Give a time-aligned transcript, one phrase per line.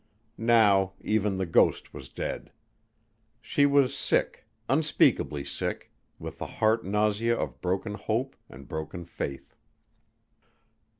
[0.39, 2.51] Now even the ghost was dead.
[3.39, 9.53] She was sick, unspeakably sick: with the heart nausea of broken hope and broken faith.